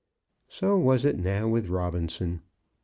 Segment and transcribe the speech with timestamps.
[0.49, 2.41] So was it now with Robinson.